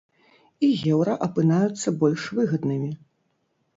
[0.67, 2.91] І еўра апынаюцца больш выгаднымі!